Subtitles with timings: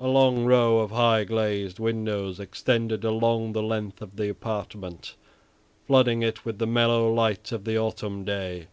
[0.00, 5.14] A long row of high glazed windows extended along the length of the apartment,
[5.86, 8.68] flooding it with the mellow light of the autumn day.